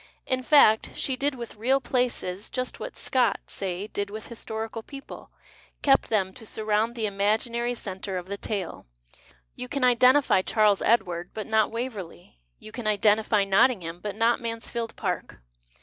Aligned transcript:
In 0.25 0.41
fact, 0.41 0.95
she 0.95 1.15
did 1.15 1.35
with 1.35 1.59
ical 1.59 1.83
places 1.83 2.49
just 2.49 2.79
what 2.79 2.97
Scott, 2.97 3.39
say, 3.45 3.85
did 3.85 4.09
with 4.09 4.29
historical 4.29 4.81
people, 4.81 5.29
kept 5.83 6.09
them 6.09 6.33
to 6.33 6.43
surround 6.43 6.95
the 6.95 7.05
imaginary 7.05 7.75
centre 7.75 8.17
of 8.17 8.25
the 8.25 8.35
tale. 8.35 8.87
You 9.55 9.67
can" 9.67 9.83
identify" 9.83 10.41
Charles 10.41 10.81
Edward, 10.81 11.29
but 11.35 11.45
not 11.45 11.69
Waverlcy. 11.71 12.39
You 12.57 12.71
can" 12.71 12.87
identify" 12.87 13.43
Nottingham, 13.45 13.99
but 13.99 14.15
not 14.15 14.41
Mansfield 14.41 14.95
Park. 14.95 15.37